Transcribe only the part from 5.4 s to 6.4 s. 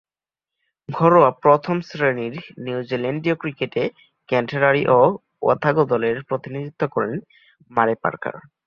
Otago দলের